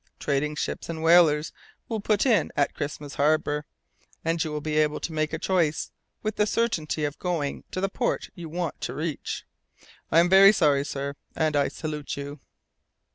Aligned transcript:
Trading 0.17 0.55
ships 0.55 0.89
and 0.89 1.03
whalers 1.03 1.53
will 1.87 1.99
put 1.99 2.25
in 2.25 2.51
at 2.57 2.73
Christmas 2.73 3.13
Harbour, 3.13 3.67
and 4.25 4.43
you 4.43 4.51
will 4.51 4.59
be 4.59 4.79
able 4.79 4.99
to 4.99 5.13
make 5.13 5.31
a 5.31 5.37
choice, 5.37 5.91
with 6.23 6.37
the 6.37 6.47
certainty 6.47 7.05
of 7.05 7.19
going 7.19 7.63
to 7.69 7.79
the 7.79 7.87
port 7.87 8.31
you 8.33 8.49
want 8.49 8.81
to 8.81 8.95
reach. 8.95 9.45
I 10.11 10.19
am 10.19 10.27
very 10.27 10.53
sorry, 10.53 10.85
sir, 10.85 11.13
and 11.35 11.55
I 11.55 11.67
salute 11.67 12.17
you." 12.17 12.39